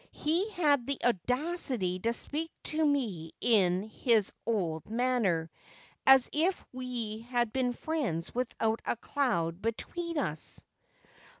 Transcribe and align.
He 0.17 0.49
had 0.49 0.87
the 0.87 0.97
audacity 1.05 1.99
to 1.99 2.11
speak 2.13 2.49
to 2.63 2.83
me 2.83 3.33
in 3.39 3.83
his 3.83 4.31
old 4.47 4.89
manner, 4.89 5.51
as 6.07 6.27
if 6.33 6.65
we 6.73 7.19
had 7.29 7.53
been 7.53 7.71
friends 7.73 8.33
without 8.33 8.81
a 8.85 8.95
cloud 8.95 9.61
between 9.61 10.17
us. 10.17 10.65